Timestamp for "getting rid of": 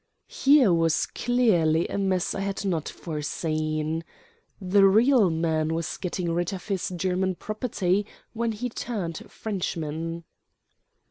5.97-6.69